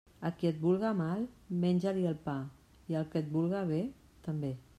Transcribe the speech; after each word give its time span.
A 0.27 0.29
qui 0.37 0.47
et 0.49 0.61
vulga 0.63 0.93
mal, 1.01 1.21
menja-li 1.65 2.07
el 2.13 2.17
pa, 2.29 2.37
i 2.95 2.99
al 3.03 3.07
que 3.13 3.23
et 3.25 3.31
vulga 3.37 3.65
bé, 3.75 3.85
també. 4.31 4.53